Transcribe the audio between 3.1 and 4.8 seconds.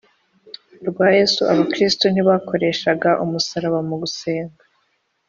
umusaraba mu gusenga